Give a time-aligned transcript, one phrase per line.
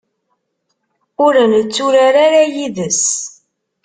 [1.25, 3.03] Ur netturar ara yid-s.